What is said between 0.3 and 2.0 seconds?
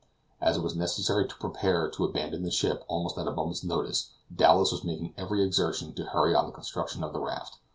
As it was necessary to be prepared